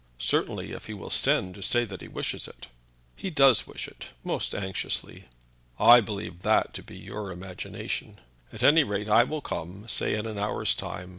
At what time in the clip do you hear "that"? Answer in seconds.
1.85-2.01, 6.41-6.73